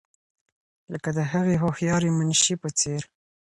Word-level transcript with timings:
لکه 0.93 1.09
د 1.17 1.19
هغې 1.31 1.55
هوښیارې 1.61 2.09
منشي 2.17 2.55
په 2.61 2.69
څېر. 2.79 3.01